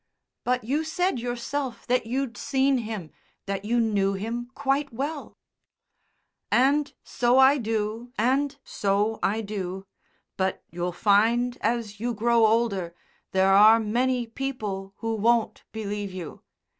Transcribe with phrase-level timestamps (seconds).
[0.43, 3.11] "But you said yourself that you'd seen him,
[3.45, 5.37] that you knew him quite well?"
[6.51, 9.85] "And so I do and so I do.
[10.37, 12.95] But you'll find, as you grow older,
[13.31, 16.41] there are many people who won't believe you.